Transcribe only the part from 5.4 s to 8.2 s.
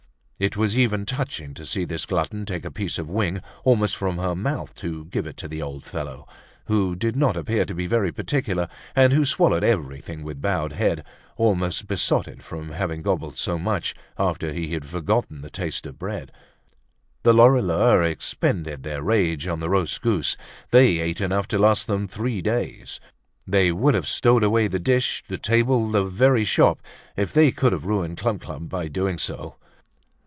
the old fellow, who did not appear to be very